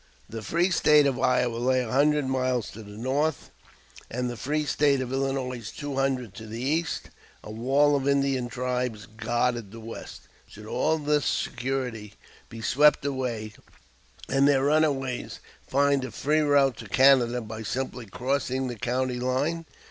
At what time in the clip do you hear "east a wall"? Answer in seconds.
6.59-7.95